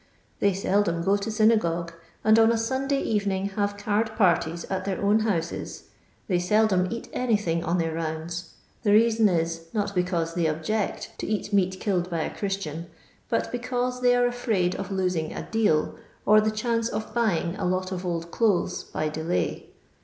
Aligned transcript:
They 0.39 0.55
seldom 0.55 1.03
go 1.03 1.15
to 1.17 1.29
synagogue, 1.29 1.93
and 2.23 2.39
on 2.39 2.51
a 2.51 2.57
Sunday 2.57 3.03
evening 3.03 3.49
have 3.49 3.77
card 3.77 4.09
parties 4.15 4.63
at 4.65 4.83
their 4.83 4.99
own 4.99 5.19
houses. 5.19 5.83
They 6.27 6.39
seldom 6.39 6.87
eat 6.89 7.07
anything 7.13 7.63
on 7.63 7.77
their 7.77 7.93
rounds. 7.93 8.49
The 8.81 8.93
reason 8.93 9.29
is, 9.29 9.67
not 9.75 9.93
becanse 9.93 10.33
they 10.33 10.47
object 10.47 11.11
to 11.19 11.27
eat 11.27 11.53
meat 11.53 11.79
killed 11.79 12.09
by 12.09 12.21
a 12.21 12.35
Christian, 12.35 12.87
but 13.29 13.51
because 13.51 14.01
they 14.01 14.15
are 14.15 14.25
afraid 14.25 14.73
of 14.73 14.89
losing 14.89 15.33
a' 15.33 15.47
deal,' 15.51 15.93
or 16.25 16.41
the 16.41 16.49
chance 16.49 16.89
of 16.89 17.13
buying 17.13 17.55
a 17.57 17.65
lot 17.65 17.91
of 17.91 18.03
old 18.03 18.31
clothes 18.31 18.83
by 18.83 19.07
dehiy. 19.07 19.65